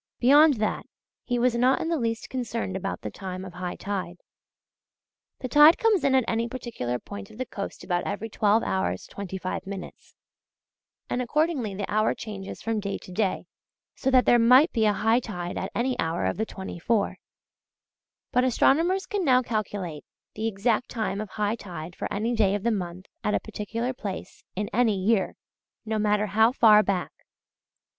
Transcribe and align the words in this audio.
Beyond 0.19 0.55
that 0.55 0.87
he 1.25 1.37
was 1.37 1.53
not 1.53 1.79
in 1.79 1.87
the 1.89 1.99
least 1.99 2.27
concerned 2.27 2.75
about 2.75 3.01
the 3.01 3.11
time 3.11 3.45
of 3.45 3.53
high 3.53 3.75
tide. 3.75 4.17
The 5.41 5.47
tide 5.47 5.77
comes 5.77 6.03
in 6.03 6.15
at 6.15 6.23
any 6.27 6.47
particular 6.49 6.97
point 6.97 7.29
of 7.29 7.37
the 7.37 7.45
coast 7.45 7.83
about 7.83 8.05
every 8.07 8.27
12 8.27 8.63
hours 8.63 9.05
25 9.05 9.67
minutes, 9.67 10.15
and 11.07 11.21
accordingly 11.21 11.75
the 11.75 11.85
hour 11.87 12.15
changes 12.15 12.63
from 12.63 12.79
day 12.79 12.97
to 12.97 13.11
day, 13.11 13.45
so 13.93 14.09
that 14.09 14.25
there 14.25 14.39
might 14.39 14.71
be 14.71 14.85
a 14.85 14.93
high 14.93 15.19
tide 15.19 15.55
at 15.59 15.71
any 15.75 15.95
hour 15.99 16.25
of 16.25 16.37
the 16.37 16.47
twenty 16.47 16.79
four: 16.79 17.17
but 18.31 18.43
astronomers 18.43 19.05
can 19.05 19.23
now 19.23 19.43
calculate 19.43 20.03
the 20.33 20.47
exact 20.47 20.89
time 20.89 21.21
of 21.21 21.29
high 21.29 21.55
tide 21.55 21.95
for 21.95 22.11
any 22.11 22.33
day 22.33 22.55
of 22.55 22.63
the 22.63 22.71
month 22.71 23.05
at 23.23 23.35
a 23.35 23.39
particular 23.39 23.93
place 23.93 24.43
in 24.55 24.67
any 24.73 24.97
year, 24.97 25.35
no 25.85 25.99
matter 25.99 26.25
how 26.25 26.51
far 26.51 26.81
back. 26.81 27.11